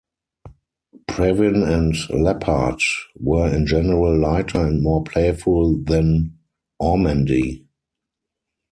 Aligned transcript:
Previn 1.07 1.61
and 1.63 1.93
Leppard 2.23 2.81
were 3.19 3.53
in 3.53 3.67
general 3.67 4.17
lighter 4.17 4.65
and 4.65 4.81
more 4.81 5.03
playful 5.03 5.77
than 5.77 6.39
Ormandy. 6.81 7.65